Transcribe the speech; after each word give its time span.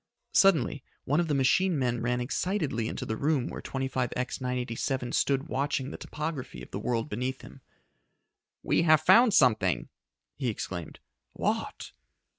Suddenly, 0.33 0.83
one 1.03 1.19
of 1.19 1.27
the 1.27 1.35
machine 1.35 1.77
men 1.77 2.01
ran 2.01 2.21
excitedly 2.21 2.87
into 2.87 3.05
the 3.05 3.15
room 3.15 3.45
where 3.45 3.61
25X 3.61 4.41
987 4.41 5.11
stood 5.11 5.47
watching 5.47 5.91
the 5.91 5.97
topography 5.97 6.63
of 6.63 6.71
the 6.71 6.79
world 6.79 7.07
beneath 7.07 7.41
him. 7.41 7.61
"We 8.63 8.81
have 8.81 9.01
found 9.01 9.35
something!" 9.35 9.89
he 10.37 10.47
exclaimed. 10.49 10.99
"What?" 11.33 11.91